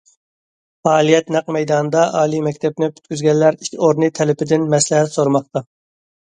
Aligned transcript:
پائالىيەت 0.87 1.27
نەق 1.35 1.51
مەيدانىدا، 1.57 2.05
ئالىي 2.21 2.41
مەكتەپنى 2.47 2.89
پۈتكۈزگەنلەر 2.95 3.59
ئىش 3.67 3.71
ئورنى 3.77 4.11
تەلىپىدىن 4.21 4.67
مەسلىھەت 4.75 5.15
سورىماقتا. 5.19 5.65